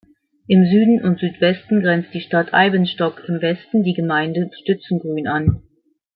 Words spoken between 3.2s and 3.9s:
im Westen